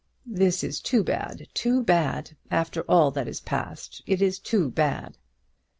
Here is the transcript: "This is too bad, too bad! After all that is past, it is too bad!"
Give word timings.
"This 0.25 0.63
is 0.63 0.81
too 0.81 1.03
bad, 1.03 1.47
too 1.53 1.83
bad! 1.83 2.35
After 2.49 2.81
all 2.89 3.11
that 3.11 3.27
is 3.27 3.39
past, 3.39 4.01
it 4.07 4.19
is 4.19 4.39
too 4.39 4.71
bad!" 4.71 5.15